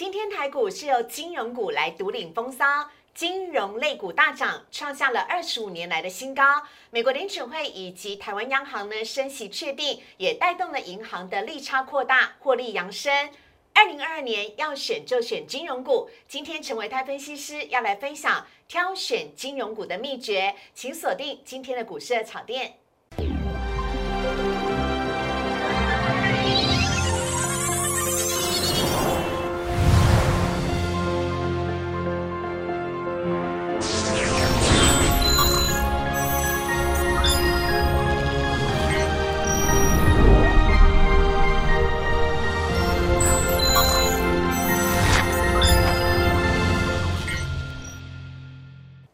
[0.00, 6.42] 今天台股是由金融股来独领风骚，金融类股大涨，创下了二十五年来的新高。
[6.88, 13.12] 美国联储会以及台湾央行呢升息确定，也带动了银行的利差扩大，获利扬升。
[13.74, 16.08] 二零二二年要选就选金融股。
[16.26, 22.79] 今天陈维泰分析师要来分享挑选金融股的秘诀，请锁定今天的股市的炒店。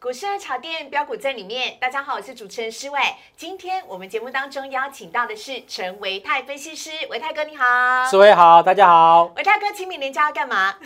[0.06, 1.76] 股市的炒店标股在里面。
[1.80, 2.96] 大家好，我是主持人施伟。
[3.36, 7.64] 今天我们节目当中邀请到的是陈维泰分析师，维泰哥你好。
[8.08, 9.24] 施伟好，大家好。
[9.36, 10.76] 维泰哥，清明年假要干嘛？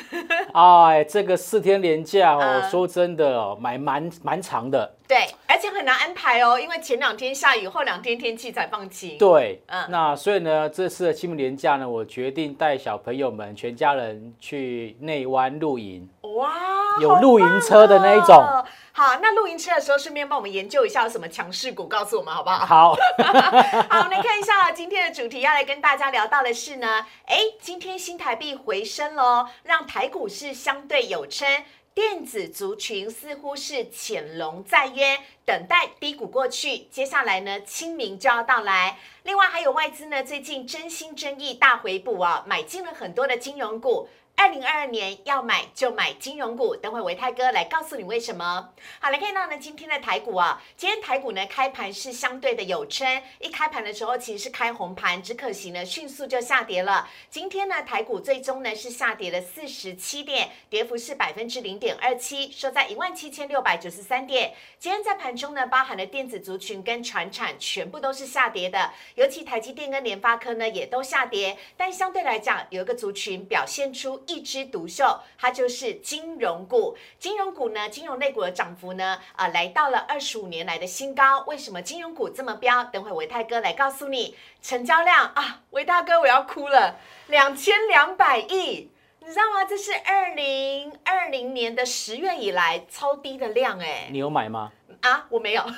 [0.54, 4.96] 哎，这个四天连假哦，嗯说真的哦，蛮蛮蛮长的。
[5.06, 9.18] 对，而且很难安排哦，因为前两天下雨，后两天天气才放晴。
[9.18, 16.08] 对，嗯那所以呢，这次的清明连假呢，我决定带小朋友们全家人去内湾露营。
[16.38, 16.54] 哇，
[17.02, 18.64] 有露营车的那一种哦
[19.00, 22.66] 好，那露营车的时候，顺便帮我们研究一下有什么强势股，告诉我们好不好？
[22.66, 22.94] 好，
[23.88, 31.48] 好，我们来看一下今天的主题，要来跟大家聊到的是呢，哎，今天新台币回升喽，让台股市相对有撑。
[31.92, 36.78] 电子族群似乎是潜龙在渊，等待低谷过去。
[36.90, 38.98] 接下来呢，清明就要到来。
[39.24, 44.08] 另外还有外资呢，最近真心真意大回补啊，买进了很多的金融股。
[44.40, 48.72] 二零二二年要买就买金融股，等会维泰哥来告诉你为什么。
[48.98, 57.06] 好，来看到呢今天的台股啊，今天台股呢开盘是相对的有撑，一开盘的时候其实是开红盘，只可惜呢迅速就下跌了。
[57.28, 64.54] 今天呢台股最终呢是下跌了四十七点，跌幅是百分之零点二七，收在一万七千六百九十三点。
[64.78, 76.96] 今天在盘中呢，包含了电子族群跟船产全部都是下跌的，尤其台积电跟联发科呢也都下跌，但相对来讲有一个族群表现出一枝独秀，它就是金融股。
[77.18, 81.40] 金融股呢，金融类股的涨幅呢，啊、来到了二十五年来的新高。
[81.48, 82.84] 为什么金融股这么飙？
[82.84, 84.36] 等会维泰哥来告诉你。
[84.62, 86.96] 成交量啊，维大哥我要哭了，
[87.26, 88.90] 两千两百亿。
[89.22, 89.64] 你知道吗？
[89.68, 94.72] 这是二零二零年的十月以来超低的量哎、你有买吗？
[95.00, 95.72] 啊，我没有，啊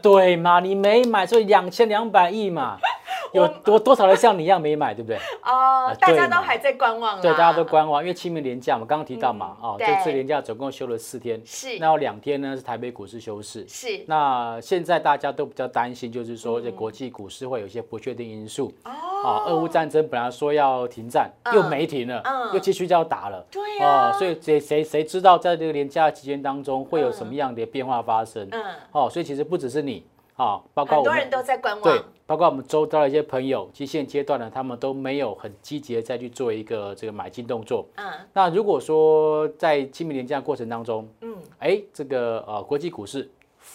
[0.00, 2.78] 对嘛，你没买，所以两千两百亿嘛，
[3.32, 5.16] 有多多少人像你一样没买，对不对？
[5.42, 11.78] 哦啊，大家都还在观望啦对，大家都观望，因为清明连假，我们刚刚提到嘛，哦，这次连假总共休了四天，是。
[11.78, 13.66] 那有两天呢是台北股市休市。
[13.68, 14.04] 是。
[14.06, 16.64] 那现在大家都比较担心，就是说嗯。
[16.64, 18.72] 这国际股市会有一些不确定因素。
[18.84, 18.92] 哦。
[19.24, 21.54] 啊，俄乌战争本来说要停战，嗯。
[21.54, 22.54] 又没停了，嗯。
[22.54, 23.44] 又继续就要打了。
[23.50, 24.10] 对啊。
[24.10, 28.46] 哦，所以谁谁谁知道在这个连假期间当中会有什么样的变化发生？
[28.52, 30.04] 嗯，哦，所以其实不只是你，
[30.36, 37.86] 啊，包括很多人都在观对望，，包括我们周遭的一些朋友，其实现阶段呢，他们都没有很积极的再去做一个这个买进动作。
[37.96, 38.06] 嗯。
[38.32, 41.36] 那如果说在清明年假过程当中，嗯。
[41.58, 43.28] 哎，这个呃国际股市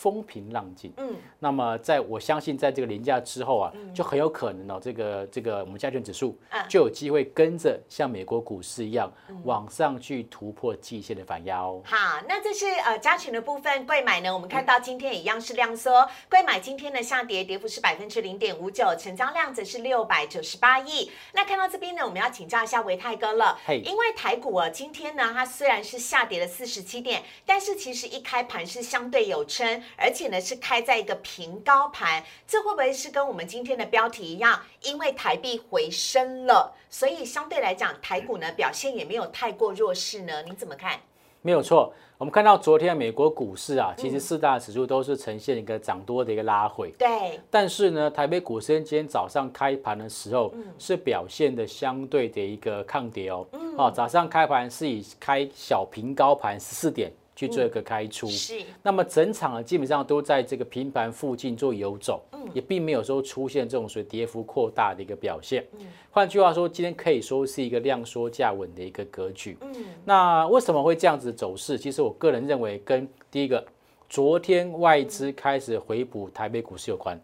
[0.04, 9.10] 风平浪静，嗯，那么在我相信在这个连假之后啊，就很有可能哦，这个这个我们加权指数嗯就有机会跟着像美国股市一样
[9.46, 11.82] 往上去突破季线的反压哦。
[11.86, 21.10] 好，那这是呃加权的部分，贵买呢，我们看到今天也一样是量缩，贵买今天的下跌，跌幅是百分之零点五九，成交量则是六百九十八亿。
[21.32, 23.82] 那看到这边呢，我们要请教一下维泰哥了，嘿。
[23.86, 34.60] 因为台股啊，今天呢，它虽然是下跌了四十七点，但是其实一开盘是相对有撑，而且呢是开在一个平高盘，这会不会是跟我们今天的标题一样？
[34.82, 40.44] 因为台币回升了，所以相对来讲，台股呢表现也没有太过弱势呢？
[40.44, 41.00] 你怎么看？
[41.46, 46.90] 没有错，我们看到昨天美国股市啊，嗯其实四大指数都是呈现一个涨多的一个拉回。
[46.98, 53.46] 对，但是呢，台北股市今天早上开盘的时候，嗯是表现的相对的一个抗跌哦。
[53.52, 58.28] 嗯哦，早上开盘是以开小平高盘十四点去做一个开出。
[58.28, 58.62] 是。
[58.82, 65.66] 那么整场呢，基本上都在这个平盘附近做游走，也并没有说出现这种所谓跌幅扩大的一个表现。
[66.12, 69.58] 换句话说，今天可以说是一个量缩价稳的一个格局。
[69.62, 69.74] 嗯
[70.06, 71.78] 那为什么会这样子走势？
[71.78, 73.66] 其实我个人认为跟第一个，
[74.10, 77.20] 昨天外资开始回补台北股市有关。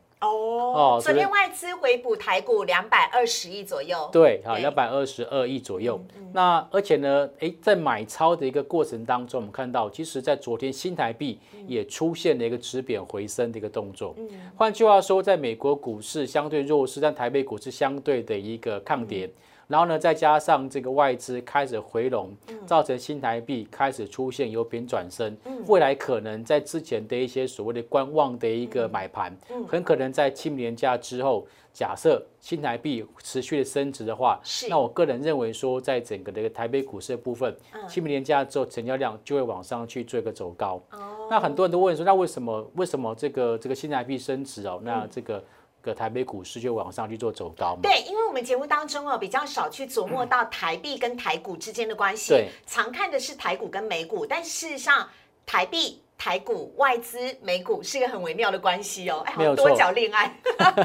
[0.62, 6.00] 哦昨天外资回补台股两百二十亿左右，对，啊，对两百二十二亿左右。
[6.34, 14.16] 那而且呢，哎，在买超的一个过程当中，我们看到，其实在昨天新台币也出现了一个止贬回升的一个动作。
[14.56, 19.30] 换句话说，在美国股市相对弱势，但台北股市相对的一个抗跌。
[19.69, 22.36] 然后呢，再加上这个外资开始回笼，
[22.66, 25.38] 造成新台币开始出现由贬转升，
[25.68, 29.31] 未来可能在之前的一些所谓的观望的一个买盘，
[29.68, 37.56] 很可能在清明年假之后，假设新台币持续的升值的话，那我个人认为说，在整个的一个台北股市的部分，
[37.88, 40.81] 清明年假之后成交量就会往上去做一个走高。
[41.30, 44.81] 那很多人都问说，那为什么为什么这个这个新台币升值哦？
[44.83, 45.44] 那这个。
[45.81, 47.80] 个台北股市就往上去做走高嘛？
[47.83, 55.10] 对，因为我们节目当中哦比较少去琢磨到台币跟台股之间的关系，对，常看的是台股跟美股，但事实上
[55.48, 60.31] 台币、台股、外资、美股是一个很微妙的关系哦，没有多角恋爱，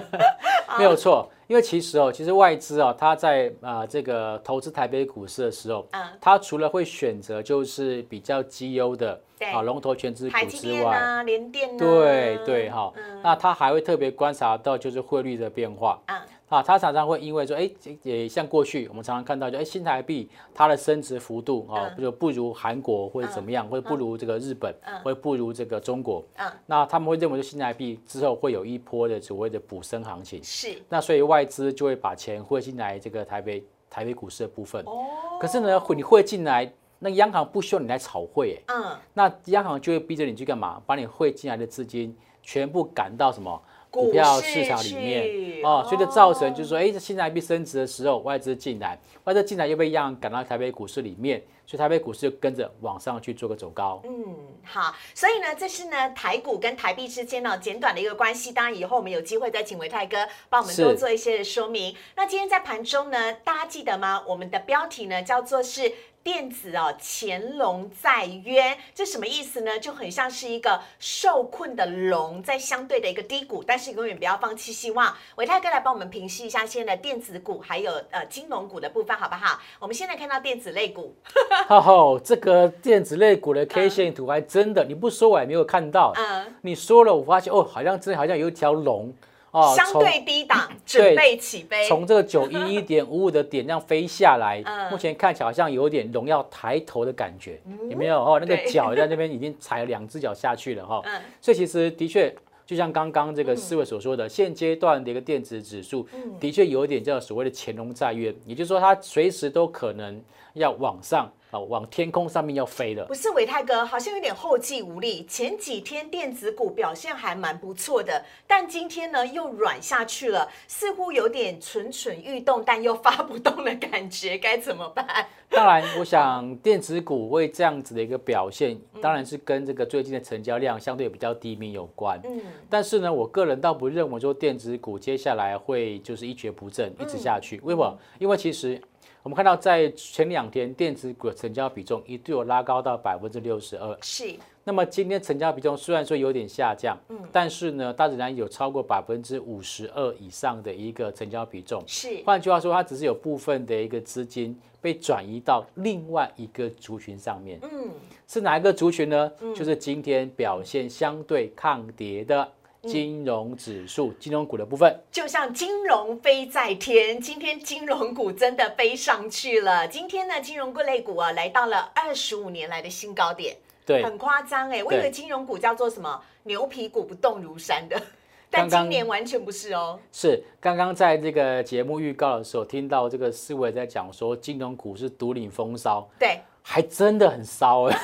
[0.79, 1.31] 没有错。
[1.47, 9.21] 因为其实哦，其实外资哦，它在啊这个投资台北股市的时候，嗯，它除了会选择就是比较绩优的。
[9.53, 12.91] 啊，龙头全资股之外，啊联电对对哈，
[13.23, 16.01] 那他还会特别观察到就是汇率的变化。
[16.07, 17.69] 啊，啊，他常常会因为说，哎，
[18.03, 24.73] 也像过去我们常常看到，就哎新台币它的升值幅度啊，就不如韩国或者怎么样，或者不如这个日本，
[25.03, 35.07] 或者不如这个中国，嗯，那他们会认为说新台币之后会有一波的所谓的补升行情，是，那所以外资就会把钱汇进来这个台北台北股市的部分，哦，
[35.41, 36.73] 可是呢，汇你汇进来。
[37.01, 40.81] 那央行不需要你来炒汇，嗯，那央行就会逼着你去干嘛？
[40.87, 43.63] 把你汇进来的资金全部赶到什么
[43.95, 54.01] 股票市场里面哦，所以就造成就是说，哎，这新台币升值的时候，外资进来，外资进来又被央行赶到台北股市里面，所以台北股市就跟着往上去做个走高。
[54.05, 58.53] 嗯，好，所以呢，这是呢台股跟台币之间呢简短的一个关系。
[58.53, 61.97] 当然，以后我们有机会再请维泰哥帮我们多做一些说明。
[62.17, 64.23] 那今天在盘中呢，大家记得吗？
[64.27, 65.93] 我们的标题呢叫做是。
[66.25, 69.79] 电子哦，潜龙在渊，这什么意思呢？
[69.79, 75.15] 就很像是一个受困的龙，在相对的一个低谷，但是永远不要放弃希望。
[75.37, 79.61] 伟泰哥来帮我们平息一下现在的电子股还有呃金融股的部分，好不好？
[79.79, 81.15] 我们现在看到电子类股，
[81.69, 89.13] 哈哈，这个电子类股的 K 线图还真的，你不说我也没有看到，嗯，你说了，我发现哦，好像真的好像有一条龙。
[89.51, 94.61] 哦，相对低档，准备起飞，从这个九一一点五五的点这样飞下来，
[94.91, 98.19] 目前看起来好像有点荣耀抬头的感觉，有没有？
[98.21, 101.01] 哦，那个脚在那边已经踩了两只脚下去了哈，
[101.41, 102.35] 所以其实的确，
[102.67, 106.05] 就像刚刚这个四位所说的，现阶段的一个电子指数，
[106.41, 110.21] 的确有一点叫所谓的潜龙在渊，也就是说它随时都可能
[110.55, 111.33] 要往上。
[111.61, 115.25] 往天空上面要飞了，不是伟泰哥，好像有点后继无力。
[115.27, 125.07] 前几天电子股表现还蛮不错的，但今天呢又软下去了，似乎有点蠢蠢欲动，但又发不动的感觉，该怎么办？
[125.51, 132.21] 当然，我想电子股会这样子的一个表现，当然是跟这个最近的成交量相对比较低迷有关。
[132.25, 137.61] 嗯，但是呢，我个人倒不认为说电子股接下来会就是一蹶不振，一直下去。
[137.63, 137.99] 为什么？
[138.19, 138.81] 因为其实。
[139.25, 143.97] 我们看到，在前两天电子股成交比重一度有拉高到百分之六十二。
[144.03, 144.35] 是。
[144.65, 151.83] 那么今天成交比重虽然说有点下降，嗯，但是呢，大自然有超过百分之五十二以上的一个成交比重。
[151.87, 152.23] 是。
[152.27, 157.59] 换句话说，它只是有部分的一个资金被转移到另外一个族群上面。
[157.63, 157.89] 嗯。
[158.29, 159.33] 是哪一个族群呢？
[159.57, 162.47] 就是今天表现相对抗跌的。
[162.89, 169.87] 金融指数、金融股的部分，就像金融飞在天，今天金融股真的飞上去了。
[169.89, 173.57] 今天呢，金融各类股啊，来到了二十五年来的新高点，
[173.87, 174.83] 对，很夸张哎。
[174.85, 178.01] 我以为金融股叫做什么牛皮股不动如山的，
[178.51, 179.99] 但今年完全不是哦。
[180.13, 186.41] 是刚刚在这个节目预告的时候，听到这个思维在讲说，金融股是独领风骚，对。
[186.67, 187.97] 还真的很骚哎！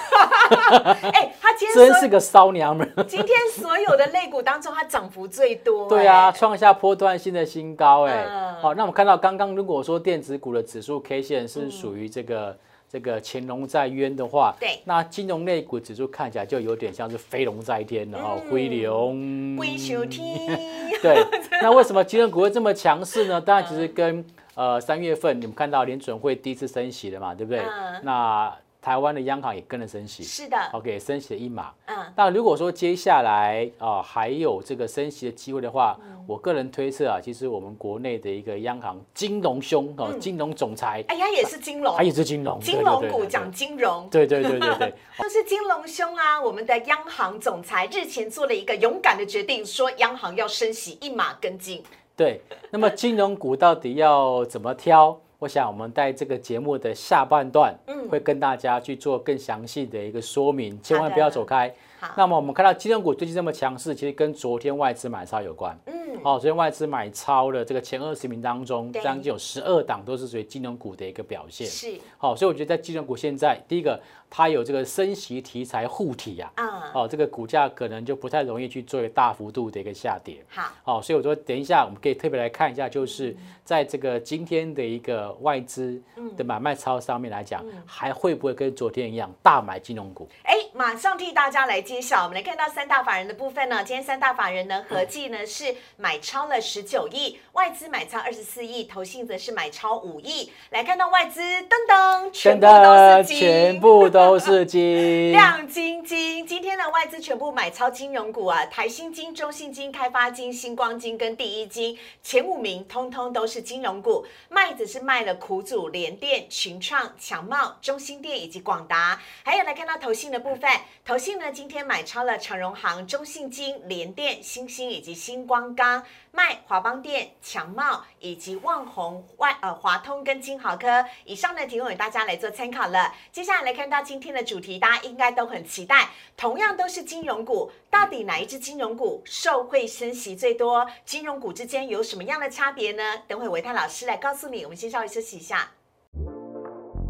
[1.14, 2.87] 哎，他今天真是个骚娘们。
[3.09, 5.88] 今天所有的类股当中，它涨幅最多。
[5.88, 8.26] 对啊，创下波段性的新高哎。
[8.61, 20.61] 好，那我们看到刚刚，如果说电子股的指数 K 线是属于这个这个潜龙在渊的话，对，那金融类股指数看起来就有点像是飞龙在天了哦，飞龙飞上天。
[21.00, 21.25] 对，
[21.62, 23.40] 那为什么金融股会这么强势呢？
[23.40, 24.23] 当然，其实跟
[24.54, 27.62] 呃，三月份你们看到联准会第一次升息了嘛，对不对？
[28.02, 31.71] 那台湾的央行也跟着升息，是的，OK，升息了一码。
[31.85, 51.83] 嗯，那如果说接下来啊还有这个升息的机会的话，我个人推测啊，其实我们国内的一个央行金融兄哦，金融总裁，哎呀，也是金融，他也是金融，金融股讲金融，对对对对对， 就是金融兄啊，我们的央行总裁日前做了一个勇敢的决定，说央行要升息一码跟进。
[52.21, 55.19] 对，那么金融股到底要怎么挑？
[55.39, 61.75] 我想我们在这个节目的下半段，嗯，会跟大家去做更详细的一个说明，千万不要走开。
[62.15, 65.75] 那么我们看到金融股最近这么强势，其实跟昨天外资买超有关。
[65.87, 71.67] 嗯，哦，昨天外资买超的这个前二十名当中，对将近有十二档都是属于金融股的一个表现。
[71.67, 73.99] 是，好、所以我觉得在金融股现在，第一个
[74.31, 80.37] 它有这个升息题材护体啊，嗯，哦，这个股价可能就不太容易去做一个大幅度的一个下跌。
[80.49, 86.01] 好，哦、所以我说等一下我们可以特别来看一下，就是在这个今天的一个外资
[86.37, 90.29] 的买卖超上面来讲，还会不会跟昨天一样大买金融股？
[90.45, 92.23] 哎，马上替大家来揭晓。
[92.23, 100.53] 我们来看到三大法人的部分呢，今天三大法人呢合计呢是买超了十九亿，外资买超二十四亿，投信则是买超五亿。
[100.71, 105.33] 来看到外资，噔噔，全部都是金，全部都都是金。
[105.33, 114.27] 亮晶晶，今天的外资全部买超金融股啊，台新金、中信金、开发金、星光金跟第一金前五名，通通都是金融股。
[114.50, 119.19] 麦子是卖了苦主、联电、群创、强茂、中兴电以及广达。
[119.43, 120.71] 还有来看到投信的部分，
[121.03, 131.05] 投信呢今天买超了长荣行、中信金、联电、星星以及星光钢，卖华邦电、强茂以及旺宏、外呃华通跟金豪科。
[131.25, 133.13] 以上呢提供给大家来做参考了。
[133.33, 140.87] 接下来来看到今天的主题，大家应该都很期待，同样都是金融股，到底哪一只金融股受惠升息最多？
[141.05, 143.03] 金融股之间有什么样的差别呢？
[143.27, 144.65] 等会维泰老师来告诉你。
[144.65, 145.69] 我们先稍微休息一下。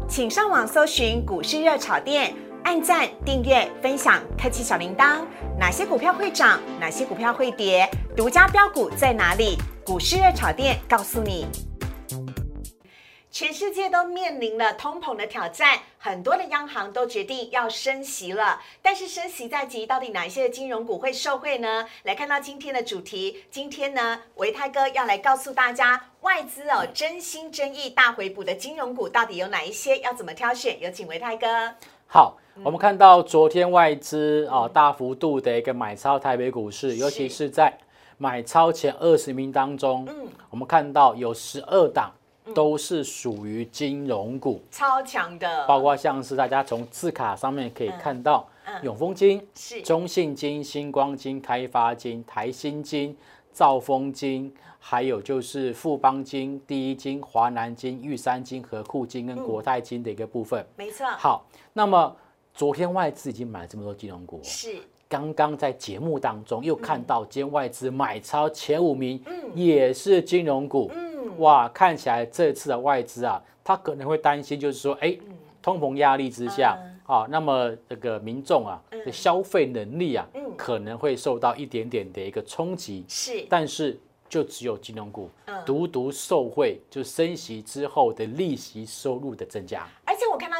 [0.09, 5.21] 请上网搜寻股市热炒店，按赞、订阅、分享，开启小铃铛。
[5.57, 6.59] 哪些股票会涨？
[6.79, 7.89] 哪些股票会跌？
[8.15, 9.57] 独家标股在哪里？
[9.85, 11.47] 股市热炒店告诉你。
[13.31, 18.61] 全世界都面临了通膨的挑战，很多的央行都决定要升息了。
[18.81, 21.87] 但是升息在即，到底哪一些的金融股会受惠呢？
[22.03, 30.77] 来看到今天的主题，今天呢，维泰哥要来告诉大家，外资哦真心真意大回补的金融股到底有哪一些，要怎么挑选？
[30.81, 31.47] 有请维泰哥。
[32.07, 37.73] 好，我们看到昨天外资啊大幅度的一个买超台北股市，尤其是在
[38.21, 40.27] 买超前二十名当中，嗯。
[40.51, 42.11] 我们看到有十二档
[42.53, 48.79] 都是属于金融股，超强的，包括像是大家从字卡上面可以看到嗯。
[48.83, 49.81] 永丰金、是。
[49.81, 53.17] 中信金、星光金、开发金、台新金、
[53.51, 60.63] 兆丰金，还有就是富邦金、第一金、华南金、玉山金、和库金跟国泰金的一个部分。
[60.77, 62.15] 没错，好，那么
[62.53, 64.77] 昨天外资已经买了这么多金融股哦，是
[65.11, 69.51] 刚刚在节目当中又看到今天外资买超前五名，嗯。
[69.53, 70.89] 也是金融股。
[70.95, 71.37] 嗯。
[71.39, 75.17] 哇，看起来这次的外资啊，他可能会担心，就是说，哎，
[75.61, 76.99] 通膨压力之下，嗯。
[77.05, 79.03] 啊，那么这个民众啊嗯。
[79.03, 83.99] 的消费能力啊嗯，可能会受到一点点的一个冲击，是，但是
[84.29, 85.61] 就只有金融股嗯。
[85.65, 89.85] 独独受惠，就升息之后的利息收入的增加。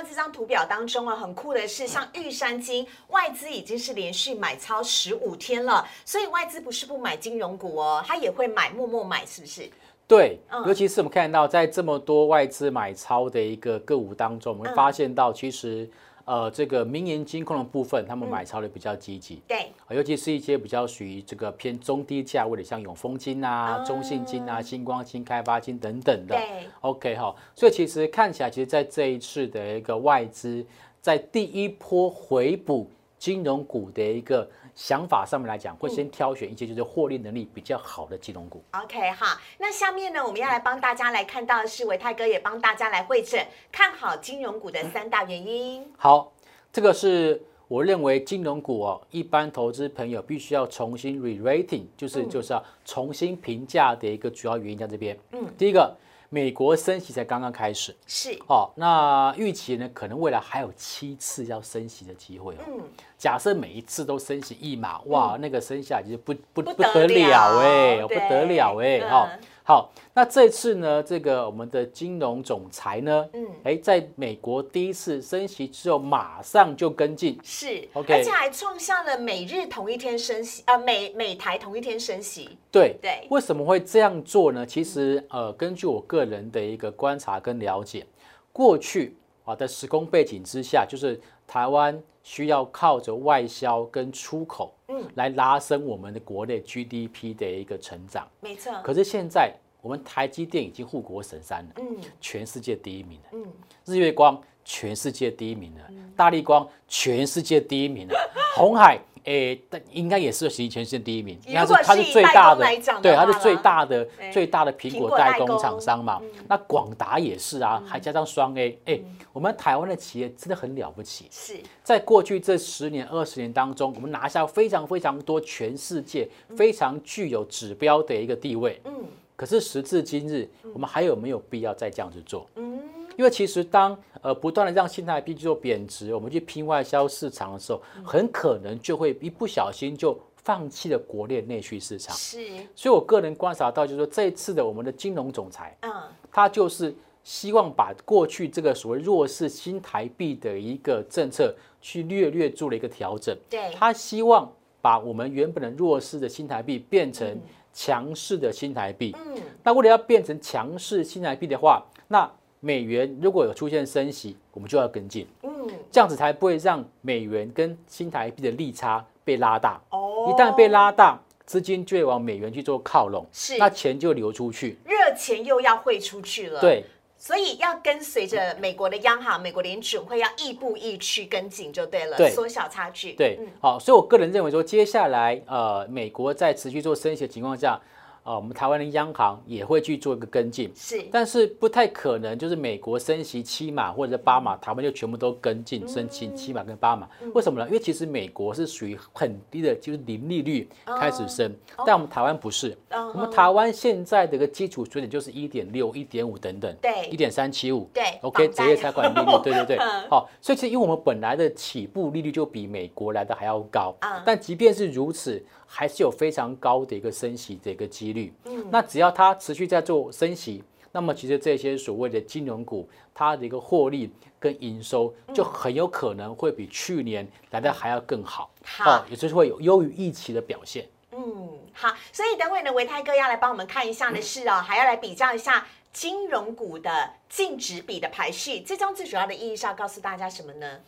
[0.04, 9.70] 这张图表当中啊，很酷的是，像玉山金外资已经是连续买超十五天了，所以外资不是不买金融股哦，它也会买，默默买，是不是？
[10.08, 15.90] 对嗯，尤其是我们看到在这么多外资买超的一个个股当中，我们会嗯发现到其实。
[16.32, 23.86] 呃，这个民营金控的部分，他们买超的比较积极，对，啊尤其是一些比较属于这个偏中低价位的，像永丰金啊、哦。
[23.86, 26.34] 中信金啊、星光金、开发金等等的。
[26.34, 30.66] 对，OK 哈，所以其实看起来，其实在这一次的一个外资
[31.02, 32.90] 在第一波回补
[33.22, 38.64] 金融股的一个想法上面来讲，会先挑选一些就是获利能力比较好的金融股。
[38.72, 45.86] OK 哈，那下面呢，我们要来帮大家来看到的是维泰哥也帮大家来会诊看好金融股的三大原因。
[45.96, 46.34] 好，
[46.74, 55.16] 这个是我认为金融股哦，一般投资朋友必须要重新 re-rating，就是、嗯就是要重新评价的一个主要原因在这边。
[55.34, 55.96] 嗯第一个，
[56.34, 57.94] 美国升息才刚刚开始。
[58.08, 62.60] 是，哦，那预期呢，可能未来还有七次要升息的机会哦。
[62.70, 62.82] 嗯，
[63.18, 69.30] 假设每一次都升息一码，哇，那个升下来其实不不不不得得了了哎、不得了哎、嗯哈、
[69.72, 73.48] 好，那这次呢，这个我们的金融总裁呢，嗯。
[73.64, 82.58] 哎，在美国第一次升息之后，马上就跟进，是 OK 而且还创下了每日同一天升息，啊，每每台同一天升息。
[82.70, 83.26] 对对。
[83.30, 84.66] 为什么会这样做呢？
[84.66, 88.06] 其实呃，根据我个人的一个观察跟了解，
[88.52, 95.02] 过去啊的时空背景之下，就是台湾需要靠着外销跟出口，嗯。
[95.16, 98.28] 来拉升我们的国内 GDP 的一个成长。
[98.42, 101.98] 没错，可是现在我们台积电已经护国神山了，嗯。
[102.20, 103.30] 全世界第一名了。
[103.34, 103.46] 嗯，
[103.86, 105.82] 日月光全世界第一名了，
[106.16, 108.16] 大力光全世界第一名了，
[108.56, 112.66] 红海诶，但应该也是实全世界第一名，应该如果它是最大的
[113.02, 115.46] 对，它是最大的对最大的苹苹果代工。
[115.46, 116.22] 果代工厂商嘛。
[116.48, 119.00] 那广达也是啊，还加上双 A，哎，
[119.34, 121.28] 我们台湾的企业真的很了不起。
[121.32, 121.60] 是。
[121.84, 128.80] 在过去这十年、二十年当中，我们拿下非常非常多全世界非常具有指标的一个地位。
[128.86, 129.06] 嗯
[129.42, 132.48] 可是时至今日，我们还有没有必要再这样子做？
[132.58, 132.80] 嗯。
[133.18, 142.16] 因为其实当呃不断的让新台币去做贬值，我们去拼外销市场的时候，很可能就会一不小心就放弃了国内内需市场。
[142.16, 142.38] 是。
[142.76, 145.92] 所以我个人观察到，就是说这一次的我们的金融总裁，嗯。
[146.32, 146.94] 他就是
[147.24, 153.36] 希望把过去这个所谓弱势新台币的一个政策去略略做了一个调整。
[153.50, 153.72] 对。
[153.74, 157.28] 他希望把我们原本的弱势的新台币变成
[157.74, 159.16] 强势的新台币。
[159.18, 159.42] 嗯。
[159.64, 165.50] 那为了要变成强势新台币的话，那美元如果有出现升息，我们就要跟进，嗯。
[165.92, 169.82] 这样子才不会让美元跟新台币的利差被拉大。
[169.90, 170.30] 哦。
[170.30, 173.58] 一旦被拉大，资金就会往美元去做靠拢，是。
[173.58, 174.78] 那钱就流出去。
[174.86, 176.86] 热钱又要汇出去了，，对，
[177.22, 182.32] 所以要跟随着美国的央行、美国联准会要亦步亦趋跟进就对了，对。
[182.32, 187.80] 缩小差距，对嗯，好，所以我个人认为说，接下来呃，美国在持续做升息的情况下，
[188.24, 191.04] 呃，我们台湾的央行也会去做一个跟进，是。
[191.12, 197.66] 但是不太可能就是美国升息七码或者八码，台湾就全部都跟进升息七码跟八码，为什么呢？
[197.66, 201.52] 因为其实美国是属于很低的，就是零利率开始升，
[201.86, 209.78] 但我们台湾不是，嗯我们台湾现在的一个基础水准就是一点六、一点五等等，对一点三七五，对，OK，职业财管利率，对对对。
[209.78, 218.34] 嗯， 好，所以其实因为我们本来的起步利率就比美国来的还要高啊，但即便是如此，还是有非常高的一个升息的一个几率。
[218.46, 230.88] 嗯那只要它持续在做升息，那么其实这些所谓的金融股，它的一个获利跟营收就很有可能会比去年来的还要更好，好也就是会有优于预期的表现。
[231.12, 238.62] 嗯，好，所以等会呢，维泰哥要来帮我们看一下的是哦，还要来比较一下金融股的净值比的排序。
[238.62, 240.80] 这张最主要的意义是要告诉大家什么呢？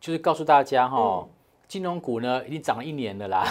[0.00, 1.28] 就是告诉大家哈、嗯
[1.72, 3.46] 金融股呢已经涨了一年了啦，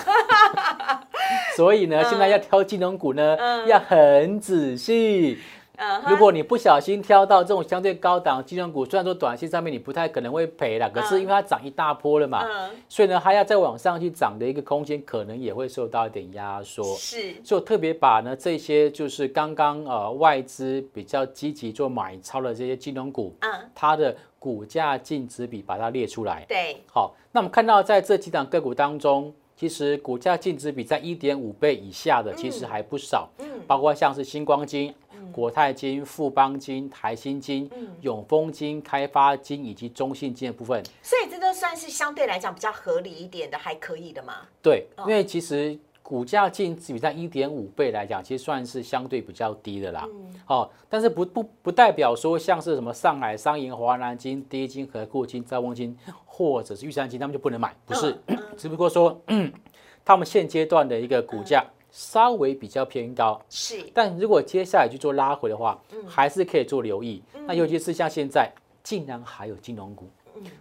[1.58, 3.68] 所以呢，现在要挑金融股呢、嗯。
[3.68, 5.40] 要很仔细。
[5.82, 16.84] 嗯如果你不小心挑到这种相对高档的金融股，虽然说短期上面你不太可能会赔了，可是因为它涨一大波了嘛，嗯，所以呢，它要再往上去涨的一个空间，可能也会受到一点压缩。
[16.96, 17.34] 是。
[17.44, 26.46] 所以我特别把呢这些就是刚刚呃外资比较积极做买超的这些金融股，嗯，它的股价净值比把它列出来。
[26.48, 33.46] 对，好，那我们看到在这几档个股当中，其实股价净值比在一点五倍以下的，其实还不少，嗯。
[33.68, 34.92] 包括像是星光金、
[35.32, 37.88] 国泰金、富邦金、台新金、嗯。
[38.02, 40.84] 永丰金、开发金以及中信金的部分。
[41.04, 44.48] 所以这都算是相对来讲比较合理一点的，还可以的嘛。
[44.64, 45.06] 对，哦。
[45.08, 50.08] 因为其实股价净值比在一点五倍来讲，其实算是相对比较低的啦。
[50.12, 50.34] 嗯。
[50.48, 58.38] 哦，但是不不不代表说像是什么上海商银、华南金、第一金、和固金、兆丰金或者是玉山金，他们就不能买，不是，嗯。
[58.58, 59.20] 只不过说
[60.04, 63.40] 他们现阶段的一个股价稍微比较偏高。
[63.50, 66.06] 是，但如果接下来去做拉回的话，嗯。
[66.08, 67.24] 还是可以做留意。
[67.48, 68.52] 那尤其是像现在，
[68.84, 70.10] 竟然还有金融股，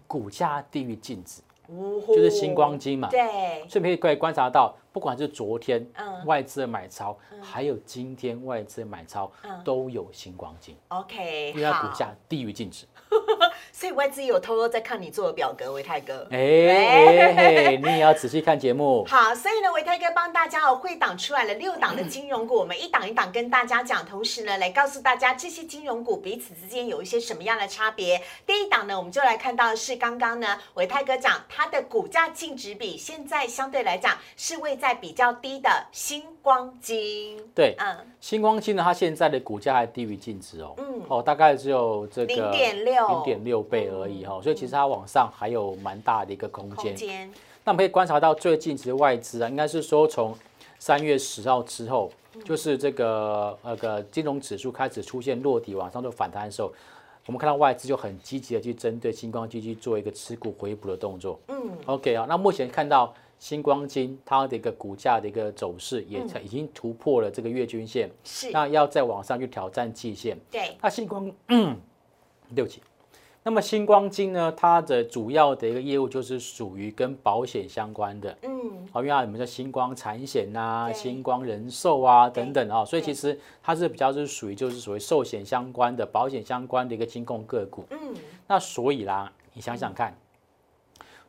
[0.06, 1.40] 股价低于净值，
[2.06, 3.08] 就就是星光金嘛。
[3.08, 6.10] 对，所以可以观察到，不管是昨天嗯。
[6.26, 9.32] 外资的买超，还有今天外资的买超，
[9.64, 12.84] 都有星光金，OK，因为它股价低于净值。
[13.72, 16.26] 所以外资有偷偷在看你做的表格，维泰哥。
[16.30, 19.04] 哎 你也要仔细看节目。
[19.06, 28.22] 好，所以呢，维泰哥帮大家哦会档出来了六档的金融股，我们一档一档跟大家讲，同时呢，来告诉大家这些金融股彼此之间有一些什么样的差别。
[28.46, 37.36] 第一档呢，我们就来看到的是刚刚呢，维泰哥讲它的股价净值比现在相对来讲是位在比较低的星光金。
[37.54, 41.02] 对，嗯，星光金呢，它现在的股价还低于净值哦，嗯。
[41.08, 43.08] 哦，大概只有这个零点六。
[43.08, 46.94] 零点六倍而已哈、哦，所以其实它往上还有蛮大的一个空间。
[47.64, 50.34] 那我们可以观察到最近其实外资啊，应该是说从
[50.78, 52.10] 三月十号之后，
[52.44, 56.72] 就是这个那个金融指数开始出现落底往上做反弹的时候，
[57.26, 61.38] 我们看到外资就很积极的去针对星光金去做一个持股回补的动作。
[61.48, 61.56] 嗯。
[61.86, 70.38] OK 啊，那目前看到星光金它的一个股价的一个走势也已经突破了这个月均线，是，那要再往上去挑战季线。
[70.50, 71.74] 对，那星光，嗯，
[72.54, 72.82] 对不起。
[73.42, 78.86] 那么星光金呢，它的主要的一个业务就是属于跟保险相关的，嗯。
[78.92, 80.94] 好，因为它有没有星光产险呐、对。
[80.94, 87.86] 星光人寿啊等等啊，所以其实它是比较是属于就是属于寿险相关的、保险相关的一个金控个股。
[87.88, 88.14] 嗯，
[88.46, 90.14] 那所以啦，你想想看，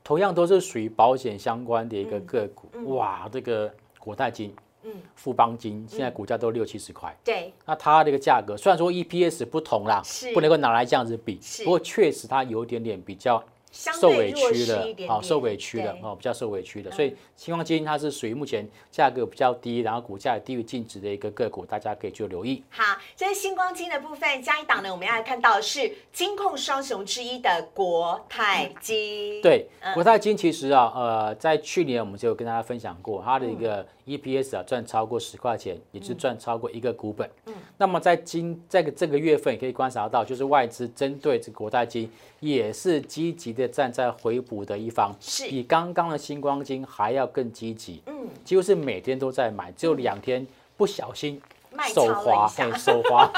[0.04, 4.54] 同样都是属于保险相关的一个个股，哇，这个国泰金。
[4.84, 10.34] 嗯，富邦金现在股价都六七十块，对，那它这个价格虽然说 EPS 不同啦，是。
[10.34, 13.44] 不能够拿来这样子比，不过确实它有一点点比较。
[13.72, 22.62] 受委屈了，好，受委屈了，哦，比较受委屈的，所以星光基金它是属于目前价格比较低，然后股价低于净值的一个个股，大家可以去留意。
[22.70, 29.42] 好，这是星光金的部分，下一档呢，我们要来看到是金控双雄之一的国泰金。
[29.42, 33.88] 对，国泰金其实啊，呃，在去年我们就有跟大家分享过它的一个。
[34.08, 37.30] EPS 啊赚超过十块钱，也是赚超过一个股本。
[37.46, 48.02] 嗯，那么在今这个这个月份可以观察到，就是外资针对这国泰金也是积极的站在回补的一方，是比刚刚的星光金还要更积极。
[48.06, 50.46] 嗯，几乎是每天都在买，只有两天
[50.78, 51.42] 不小心
[51.94, 52.48] 手滑，
[52.78, 53.32] 手 滑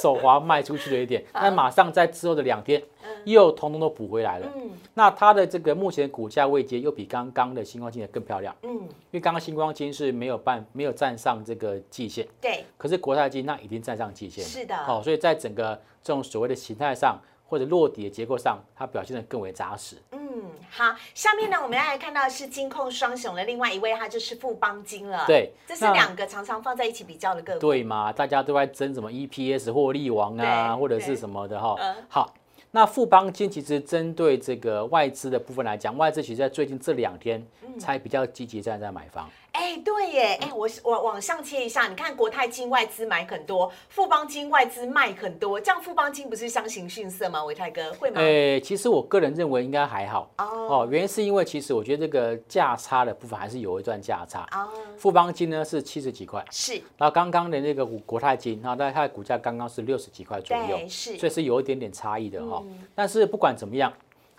[0.00, 2.82] 手滑卖出去了一点，但马上在之后的两天。
[3.24, 4.46] 又通通都补回来了。
[4.54, 8.54] 嗯，那它的这个目前股价位阶又比刚刚的星光金更漂亮。
[8.62, 12.26] 嗯，因为刚刚星光金是没有办没有站上这个季线。
[12.38, 12.62] 对。
[12.76, 14.44] 可是国泰金那已经站上季线。
[14.44, 14.76] 是的。
[14.76, 19.96] 好，所以在整个这种所谓的形态上或者落底的结构上，它表现的更为扎实。
[20.12, 25.24] 嗯，好，下面呢我们要来看到是金控双雄的另外一位，他就是富邦金了。
[25.26, 27.60] 对，这是两个常常放在一起比较的个股。
[27.60, 28.12] 对嘛？
[28.12, 31.76] 大家都在争什么 EPS 获利王啊，或者是什么的哈。
[31.78, 31.96] 嗯。
[32.08, 32.34] 好。
[32.76, 37.40] 那富邦金其实针对这个外资的部分来讲，外资其实在最近这两天
[37.78, 39.30] 才比较积极在在买房。
[39.54, 47.44] 哎，对耶，哎，我我往上切一下，你看国泰金外资买很多，富邦金外资卖很多，这样富邦金不是相形逊色吗？
[47.44, 48.20] 伟泰哥会吗？
[48.20, 50.88] 哎，其实我个人认为应该还好哦。
[50.90, 54.44] 原因是因为其实我觉得这个价差的部分还是有一段价差。
[54.52, 54.68] 哦。
[54.96, 56.72] 富邦金呢是七十几块，是。
[56.98, 61.16] 然后刚刚的那个国泰金，然后它的股价刚刚是六十几块左右，是。
[61.16, 62.60] 所以是有一点点差异的哈。
[62.92, 63.92] 但是不管怎么样，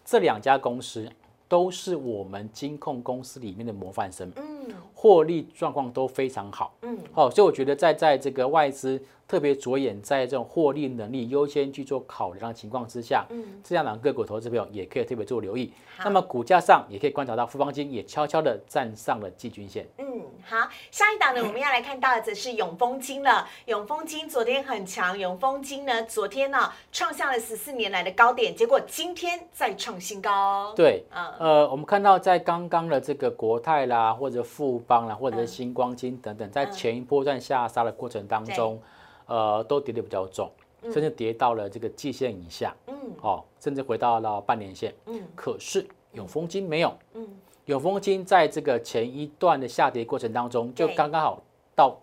[0.04, 1.10] 这两家公司。
[1.55, 4.43] 都是我们金控公司里面的模范生，嗯，
[4.93, 9.01] 获利状况都非常好，嗯，好，所以我觉得在在这个外资。
[9.27, 15.73] 特别着眼在这种获利能力优先去做考量的情况之下，嗯，这样的个股投资朋友也可以特别做留意。
[16.03, 19.88] 那么股价上也可以观察到，富邦金也悄悄的站上了季均线。
[19.97, 23.47] 嗯，好，下一档呢，我们要来看到的则是永丰金了。
[23.65, 30.71] 永丰金昨天很强，永丰金呢昨天呢创下了十四年来的高点，结果今天再创新高。
[30.75, 38.79] 对，嗯呃，我们看到在刚刚的这个国泰啦，或者富邦啦，或者是星光金等等，在前一波段下杀的过程当中。
[39.25, 40.51] 呃，都跌得比较重，
[40.83, 47.27] 甚至跌到了这个季线以下，嗯，哦，甚至回到了半年线，嗯，可是永丰金没有，嗯，
[47.65, 51.41] 永丰金在这个前一段的下跌过程当中，就刚刚好
[51.75, 51.97] 到。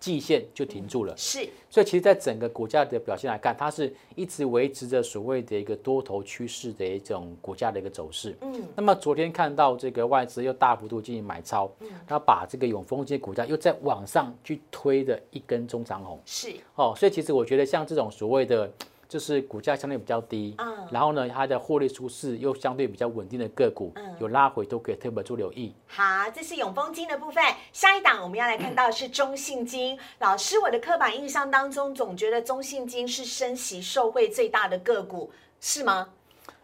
[0.00, 8.36] 季线就停住了，是，所以其实，在整个股价的表现来看，它是一直维持着所谓的一个多头趋势的一种股价的一个走势。
[8.40, 18.70] 嗯，那么昨天看到这个外资又大幅度进行买超，嗯，它把这个永丰金股价又在往上去推的一根中长红，是，哦，所以其实我觉得像这种所谓的。
[19.08, 25.74] 就是股价相对比较低，嗯，然后呢，它的获利舒适又相对比较稳定的个股，嗯，有拉回都可以特别做留意。
[25.86, 27.42] 好，这是永丰金的部分。
[27.72, 29.98] 下一档我们要来看到的是中信金。
[30.20, 36.10] 老师，我的刻板印象当中总觉得中信金是升息受惠最大的个股，是吗？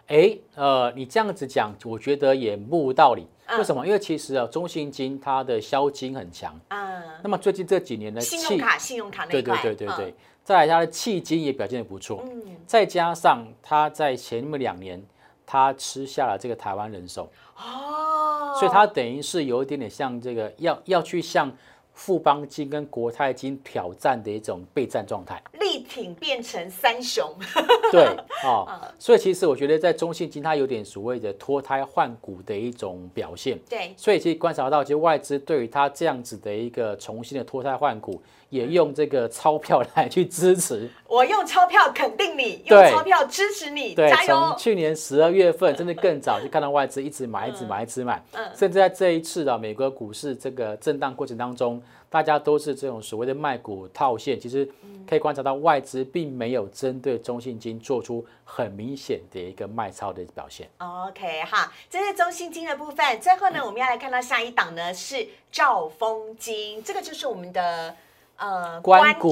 [0.09, 3.27] 哎，呃，你这样子讲，我觉得也不无道理。
[3.57, 3.87] 为什么？
[3.87, 10.15] 因为其实啊，中信金它的销金很强，嗯，那么最近这几年呢，信用卡、信用卡那对对对对对。
[10.45, 15.03] 再来，它的迄今也表现的不错，嗯，再加上它在前面两年，
[15.45, 21.51] 它吃下了这个台湾人寿，哦，所以它等于是有一点点像这个要要去向。
[21.97, 27.31] 富邦金跟国泰金挑战的一种备战状态，力挺变成三雄。
[27.93, 28.05] 对，
[28.45, 28.67] 哦，
[28.99, 33.59] 所以其实我觉得在中信金它有点所谓的脱胎换骨的一种表现。
[33.69, 38.21] 对，所以其实观察到，其实外资对于它这样子的一个重新的脱胎换骨，
[38.51, 40.89] 也用这个钞票来去支持。
[41.07, 44.35] 我用钞票肯定你，用钞票支持你，加油！
[44.35, 51.81] 从去年十二月份，甚至更早就看到外资一直买，一直买，一直买，嗯，甚至在这一次的美国股市这个震荡过程当中。
[52.15, 54.65] 大家都是这种所谓的卖股套现，其实
[55.05, 60.71] 可以观察到外资并没有针对中信金做出很明显的一个卖超的表现。
[60.79, 63.21] OK 哈，这是中信金的部分。
[63.21, 67.97] 最后呢，我们要来看到下一档呢是兆丰金，这个就是我们的。
[68.37, 69.29] 呃，关谷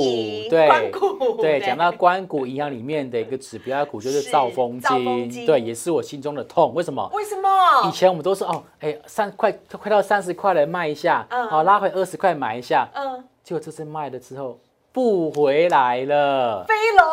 [0.49, 0.91] 对
[1.39, 6.73] 对，讲到关谷银行里面的一个指标股就是兆丰金，对，也是我心中的痛。
[6.73, 7.11] 为什么？
[7.13, 7.49] 为什么？
[7.89, 14.57] 以前我们都是哦，哎，三快快到三十块来卖一下，哦，拉回二十块买一下，嗯，结果这次卖了之后，
[14.93, 17.05] 不回来了，飞龙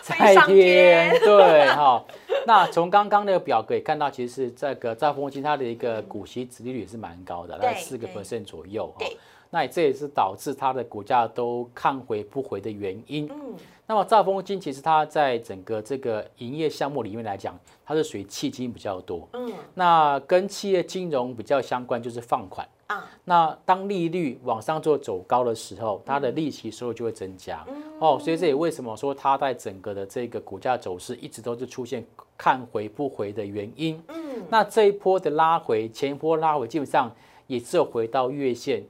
[0.00, 2.02] 在天，对哈。
[2.46, 9.16] 那从刚刚那个表格也看到，其实这个兆丰金它的一个股息殖利率也是蛮高的，大概四个对 percent 左右哈对。
[9.50, 13.28] 那这也是导致它的股价都看回不回的原因。
[13.30, 13.54] 嗯，
[13.86, 19.28] 那么兆丰金其实它在整个这个营业项目里面来讲，它是属于迄金比较多。
[19.32, 22.68] 嗯那跟企业金融比较相关就是放款。
[22.88, 27.62] 啊，那当利率往上做走高的时候，它的利息收入就会增加。
[27.68, 32.02] 嗯哦，所以这也为什么说它在整个的这个股价走势一直都是出现
[32.36, 34.02] 看回不回的原因。
[34.08, 37.14] 嗯，那这一波的拉回，前一波拉回基本上
[37.46, 38.82] 也只有回到月线，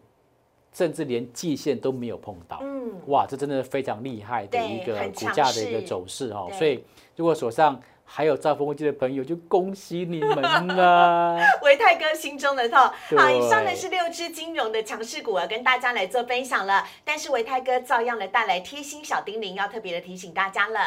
[0.78, 2.60] 甚至连季线都没有碰到。
[2.62, 6.48] 嗯，哇，这真的是非常厉害的一个股价的一个走势哦。
[6.52, 6.84] 所以
[7.16, 11.36] 如果手上还有兆丰金的朋友，就恭喜你们了。
[11.64, 12.78] 维泰哥心中的痛。
[12.78, 16.86] 好，以上呢是六只金融的强势股啊，跟大家来做分享了。
[17.04, 20.78] 但是维泰哥照样的带来贴心小叮咛，要特别的提醒大家了。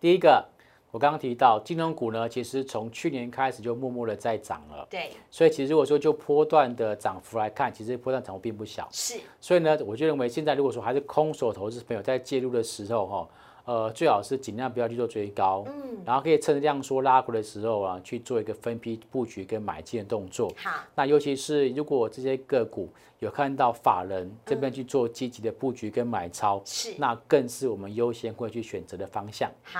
[0.00, 0.48] 第一个，
[0.90, 4.86] 我刚刚提到金融股呢，其实从去年开始就默默的在涨了。
[4.90, 8.88] 对，所以其实如果说就波段的涨幅来看，其实波段涨幅并不小。
[8.90, 13.28] 是，所以呢，我就认为现在如果说还是空手投资朋友在介入的时候，哈，
[13.66, 20.52] 呃，最好是尽量不要去做追高，嗯，然后可以趁着量缩拉回的时候啊，去做一个分批布局跟买进的动作。
[20.56, 22.88] 好，那尤其是如果这些个股
[23.20, 26.94] 有看到法人这嗯边去做积极的布局跟买超，是。
[26.96, 29.50] 那更是我们优先会去选择的方向。
[29.62, 29.78] 好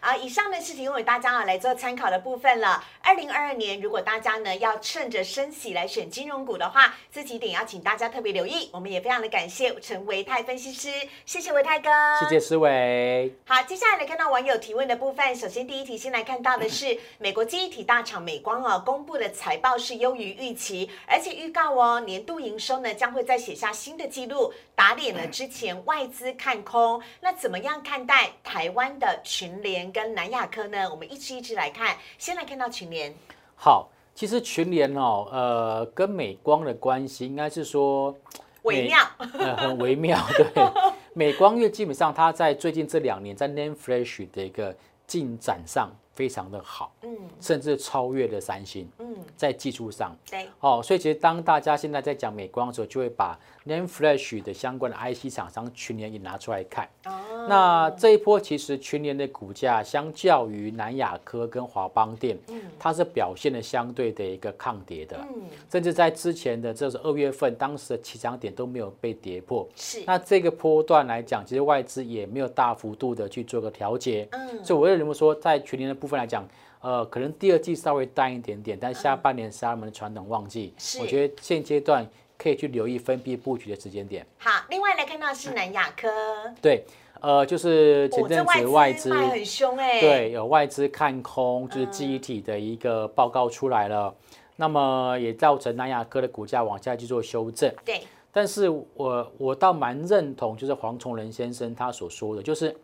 [0.00, 2.82] 啊，以上呢是提供给大家啊来做参考的部分了。
[3.00, 8.68] 二零二二年，如果大家呢要趁着升息来选金融股的话，这几点要请大家特别留意。
[8.72, 10.88] 我们也非常的感谢陈维泰分析师，
[11.24, 13.32] 谢谢维泰哥，谢谢思维。
[13.46, 15.32] 好，接下来来看到网友提问的部分。
[15.36, 27.02] 首先，第一题先来看到的是 美国记忆体大厂美光啊，公布的财报是优于预期，而且预告哦，年度营收呢将会再写下新的纪录，打脸了之前外资看空。
[27.20, 30.88] 那怎么样看待台湾的群联跟南亚科呢？
[30.90, 31.96] 我们一支一支来看。
[32.18, 33.14] 先来看到群联，
[33.56, 38.16] 好，其实群联哦，呃，跟美光的关系应该是说
[38.62, 40.18] 微妙，呃，很微妙。
[40.36, 40.46] 对，
[41.14, 44.74] 美光因为基本上它在最近这两年在 Name Flash 的一个
[45.06, 50.16] 进展上非常的好，嗯甚至超越了三星，嗯，在技术上。
[50.30, 56.88] 对，哦，所以其实当大家现在在讲美光的时候，就会把 Name Flash 的相关的 IC 厂商群联也拿出来看。
[57.04, 62.60] 哦，那这一波其实群联的股价相较于南亚科跟华邦电，嗯。
[62.78, 65.42] 它是表现的相对的一个抗跌的，嗯。
[65.70, 69.68] 甚至在之前的这是二月份，当时的起涨点都没有被跌破。
[69.76, 74.64] 是，那这个波段来讲，其实外资也没有大幅度的去做个调节，嗯。
[74.64, 76.44] 所以我认为说，在群联的部分来讲，
[76.80, 80.98] 呃，可能第二季稍微淡一点点，但下半年是他们的传统旺季，是。
[80.98, 82.04] 我觉得现阶段
[82.42, 84.26] 可以去留意分批布局的时间点。
[84.38, 84.50] 好。
[84.68, 86.08] 另外来看到是南亚科，
[86.62, 86.84] 对，
[87.20, 94.14] 呃，就是前阵子外资很凶哎，对，有外资看空，就是嗯记忆体的一个报告出来了，
[94.56, 97.70] 那么也造成南亚科的股价往下去做修正。
[97.84, 98.00] 对，
[98.32, 102.74] 但是我我倒蛮认同，就是黄崇仁先生他所说的，就是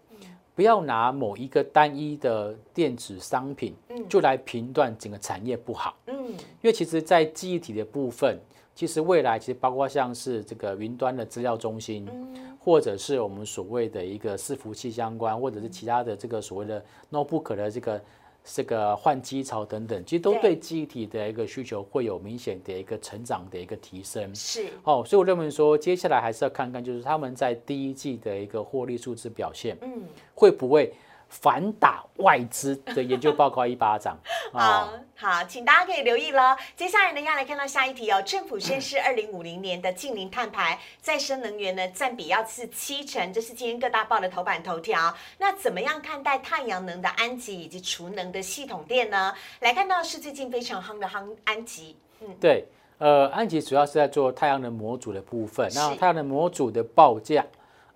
[0.54, 4.08] 不要拿某一个单一的电子商品嗯。
[4.08, 6.14] 就来评断整个产业不好，嗯。
[6.60, 8.38] 因为其实在记忆体的部分，
[8.78, 18.00] 其实未来其实包括像是这个云端的资料中心，嗯或者是我们所谓的一个伺服器相关，或者是其他的这个所谓的 notebook 的这个
[18.44, 24.32] 这个换机潮等等，其实都对对记忆体的一个需求会有明显的一个成长的一个提升。
[24.32, 30.02] 是，哦，所以我认为说，接下来还是要看看，就是他们在第一季的一个获利数字表现，嗯。
[30.36, 30.94] 会不会
[31.28, 34.18] 反打外资的研究报告一巴掌？
[34.52, 36.56] 好好，请大家可以留意喽。
[36.76, 38.22] 接下来呢，要来看到下一题哦。
[38.22, 45.12] 政府宣示二零五零年的近零碳排，再生能源呢占比要是七成，这是今天各大报的头版头条。
[45.38, 49.34] 那怎么样看待太阳能的安吉以及储能的系统电呢？
[49.60, 51.96] 来看到是最近非常夯的夯安吉，
[52.40, 52.66] 对，
[52.98, 55.68] 呃，安吉主要是在做太阳能模组的部分。
[55.74, 57.44] 那是太阳能模组的报价，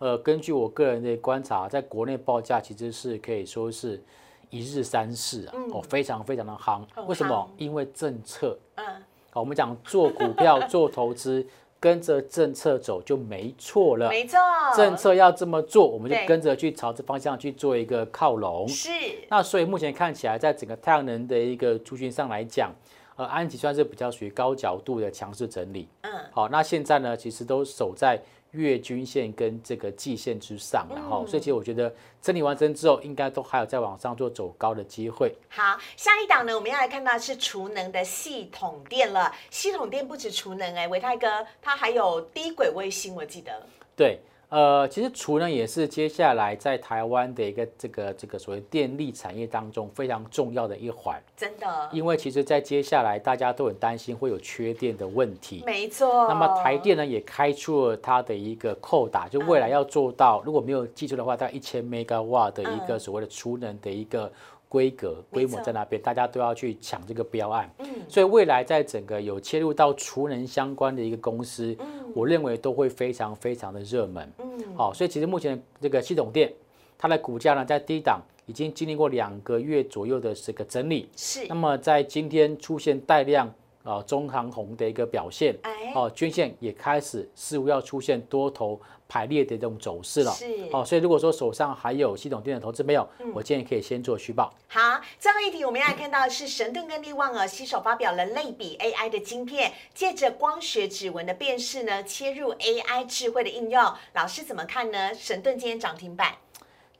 [0.03, 4.03] 呃，根据我个人的观察，在国内报价其实是可以说是
[4.51, 6.83] 一日三市啊，哦，非常非常的夯。
[6.93, 7.49] 很为什么？
[7.57, 8.59] 因为政策。
[8.75, 8.85] 嗯，
[9.31, 11.47] 好，我们讲做股票、 做投资，
[11.79, 14.09] 跟着政策走就没错了。
[14.09, 14.41] 没错，
[14.77, 18.67] 政策要这么做，我们就跟着去朝这方向去做一个靠拢。
[18.67, 18.91] 是
[19.29, 22.75] 那所以目前看起来，在整个太阳能的一个族群上来讲，
[23.15, 25.89] 呃，安吉算是比较属于高角度的强势整理。
[26.01, 28.21] 嗯好，那现在呢，其实都守在
[28.53, 35.35] 月均线跟这个季线之上，然后，嗯所以其实我觉得整理完成之后，应该都还有再往上做走高的机会。
[35.49, 39.33] 好，下一档呢，我们要来看到是储能的系统电了。
[39.51, 43.67] 系统电不止储能哎、维泰哥，它还有低轨卫星，我记得。
[43.97, 44.19] 对，
[44.53, 51.19] 呃，其实储能也是接下来在台湾的一个这个这个所谓电力产业当中非常重要的一环。
[51.35, 55.63] 真的，因为其实，在接下来大家都很担心会有缺电的问题。
[55.65, 56.29] 没错。
[56.29, 64.31] 那么台电呢也开出了它的一个扣打，就未来要做到，如果没有记错的话，大概一千 mega 瓦的一个所谓的储能的一个
[64.73, 67.71] 规格规模在那边，大家都要去抢这个标案。
[67.81, 67.87] 嗯。
[68.09, 71.77] 所以未来在整个有切入到储能相关的一个公司，
[72.15, 74.33] 我认为都会非常非常的热门。
[74.39, 76.51] 嗯，好，所以其实目前这个系统店，
[76.97, 81.47] 它的股价呢在低档已经经历过两个月左右的这个整理，是。
[81.49, 83.53] 那么在今天出现带量。
[83.83, 85.57] 啊，中航红的一个表现，
[85.95, 90.31] 哦，均线也开始似乎要出现多头排列的这种走势了。
[90.33, 94.55] 是，哦，所以如果说手上还有系统电的投资没有，我建议可以先做续报。
[94.69, 103.93] 好，最后一题我们要看到是神盾跟力旺啊，携手发表了类比 AI 的晶片，借着光学指纹的辨识呢，切入 AI 智慧的应用。
[104.15, 105.13] 老师怎么看呢？
[105.13, 106.37] 神盾今天涨停板。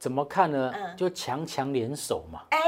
[0.03, 0.69] 怎么看呢？
[0.75, 2.41] 嗯，就强强联手嘛。
[2.49, 2.59] 哎，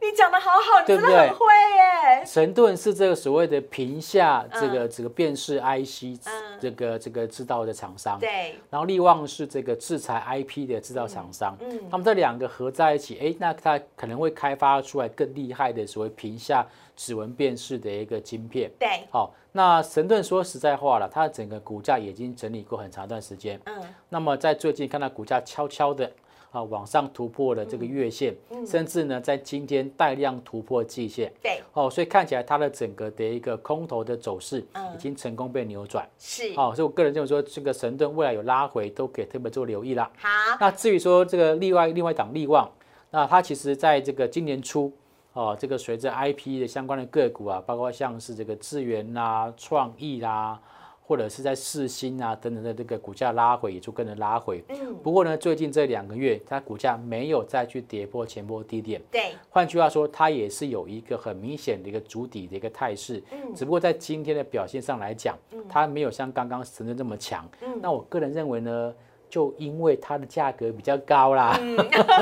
[0.00, 2.24] 你讲的好好，你真的很会耶。
[2.26, 6.20] 神盾是这个所谓的屏下这个这个辨识 IC
[6.60, 8.18] 这个这个制造的厂商。
[8.18, 8.56] 对。
[8.70, 11.56] 然后力旺是这个制裁 IP 的制造厂商。
[11.60, 11.78] 嗯。
[11.88, 18.68] 他们这两个合在一起，哎，那它可能会开发出来更厉害的所谓屏下指纹辨识的一个晶片。
[18.80, 19.04] 对。
[19.12, 23.60] 好，那神盾说实在话了，它整个股价已经整理过很长一段时间。
[23.66, 23.80] 嗯。
[24.08, 26.10] 那么在最近看到股价悄悄的。
[26.54, 28.32] 啊，往上突破了这个月线，
[28.64, 31.32] 甚至呢，在今天带量突破季线。
[31.42, 34.64] 对，哦，所以看起来它的整个的一个空头的走势
[34.94, 36.08] 已经成功被扭转。
[36.16, 40.08] 是，哦，所以我个人认为说，这个神盾未来有拉回，都可以特别做留意啦。
[40.16, 40.28] 好，
[40.60, 42.70] 那至于说这个另外另外一档利旺，
[43.10, 44.92] 那它其实在这个今年初，
[45.32, 50.60] 哦，这个随着 IP 的相关的个股啊，包括像是这个智源啦、创意啦。
[51.06, 54.64] 或者是在四星啊等等的这个股价拉回，也就跟着拉回。
[54.68, 54.94] 嗯。
[55.02, 59.02] 不过呢，最近这两个月，它股价没有再去跌破前波低点。
[59.10, 59.34] 对。
[59.50, 63.22] 换句话说，它也是有一个很明显的一个主底的一个态势。
[63.30, 63.54] 嗯。
[63.54, 65.38] 只不过在今天的表现上来讲，
[65.68, 67.46] 它没有像刚刚神的这么强。
[67.60, 67.78] 嗯。
[67.82, 68.94] 那我个人认为呢？
[69.28, 71.58] 就因为它的价格比较高啦，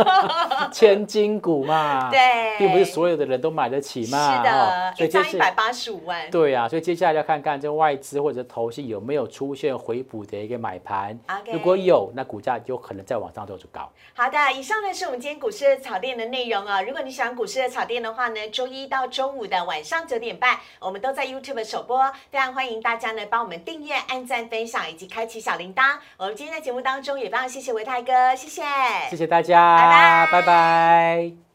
[0.73, 11.19] 千金股嘛，对，并不是所有的人都买得起嘛，是的，所以张一百八十五万，对啊，所以接下来要看看这外资或者投信有没有出现回补的一个买盘，
[11.53, 13.91] 如果有，那股价就可能再往上走就高。
[14.15, 16.83] 好的，以上呢是我们今天股市的草店的内容啊。
[16.83, 25.97] 如果你喜欢股市的草店的话呢，周一到周五的晚上九点半，我们都在 YouTube 首播，非常欢迎大家呢帮我们订阅、按赞、分享以及开启小铃铛。
[26.17, 27.13] 我们今天在节目当中。
[27.13, 28.63] 中也非常谢谢维泰哥，谢谢，
[29.11, 31.52] 谢谢大家，拜拜，拜拜。